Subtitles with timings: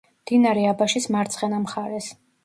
[0.21, 2.09] მდინარე აბაშის მარცხენა მხარეს.